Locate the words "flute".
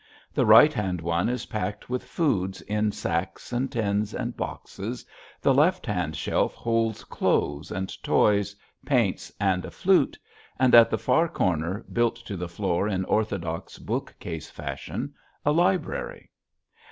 9.69-10.17